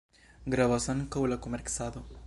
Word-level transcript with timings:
Gravas 0.53 0.89
ankaŭ 0.95 1.23
la 1.33 1.41
komercado. 1.45 2.05